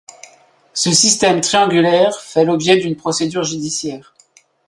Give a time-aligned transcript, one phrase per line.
[0.73, 4.15] Ce système triangulaire fait l'objet d'une procédure judiciaire.